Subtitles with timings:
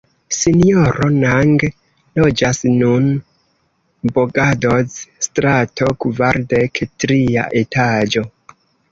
[0.35, 1.49] Sinjoro Nang
[2.19, 3.05] loĝas nun
[4.15, 8.25] Bogadoz-strato kvardek, tria etaĝo.